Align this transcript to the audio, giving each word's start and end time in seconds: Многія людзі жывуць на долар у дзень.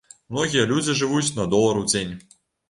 Многія 0.35 0.63
людзі 0.71 0.95
жывуць 1.01 1.35
на 1.41 1.45
долар 1.53 1.83
у 1.83 1.85
дзень. 1.91 2.17